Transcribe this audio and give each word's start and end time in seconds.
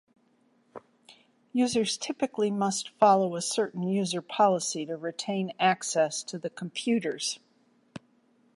Users 1.53 1.95
typically 1.95 2.49
must 2.49 2.89
follow 2.89 3.35
a 3.35 3.41
certain 3.43 3.83
user 3.83 4.19
policy 4.19 4.83
to 4.87 4.97
retain 4.97 5.53
access 5.59 6.23
to 6.23 6.39
the 6.39 6.49
computers. 6.49 7.37